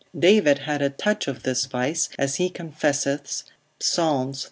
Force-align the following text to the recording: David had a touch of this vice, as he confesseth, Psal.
David 0.17 0.57
had 0.57 0.81
a 0.81 0.89
touch 0.89 1.27
of 1.27 1.43
this 1.43 1.65
vice, 1.67 2.09
as 2.17 2.37
he 2.37 2.49
confesseth, 2.49 3.43
Psal. 3.79 4.33